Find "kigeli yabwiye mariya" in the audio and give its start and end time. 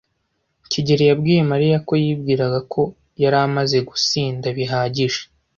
0.71-1.77